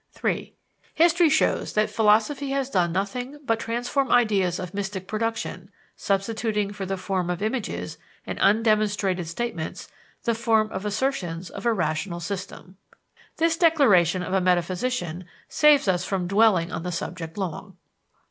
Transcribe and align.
(3) 0.13 0.55
"History 0.95 1.29
shows 1.29 1.73
that 1.73 1.87
philosophy 1.91 2.49
has 2.49 2.71
done 2.71 2.91
nothing 2.91 3.37
but 3.45 3.59
transform 3.59 4.09
ideas 4.11 4.57
of 4.57 4.73
mystic 4.73 5.05
production, 5.07 5.69
substituting 5.95 6.73
for 6.73 6.87
the 6.87 6.97
form 6.97 7.29
of 7.29 7.39
images 7.43 7.99
and 8.25 8.39
undemonstrated 8.39 9.27
statements 9.27 9.89
the 10.23 10.33
form 10.33 10.71
of 10.71 10.87
assertions 10.87 11.51
of 11.51 11.67
a 11.67 11.71
rational 11.71 12.19
system." 12.19 12.77
This 13.37 13.55
declaration 13.55 14.23
of 14.23 14.33
a 14.33 14.41
metaphysician 14.41 15.25
saves 15.47 15.87
us 15.87 16.03
from 16.03 16.25
dwelling 16.25 16.71
on 16.71 16.81
the 16.81 16.91
subject 16.91 17.37
long. 17.37 17.77